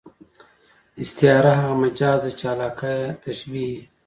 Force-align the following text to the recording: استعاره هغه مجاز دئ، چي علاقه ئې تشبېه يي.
استعاره 1.03 1.51
هغه 1.61 1.73
مجاز 1.83 2.21
دئ، 2.25 2.31
چي 2.39 2.45
علاقه 2.53 2.89
ئې 2.99 3.07
تشبېه 3.23 3.65
يي. 3.73 3.81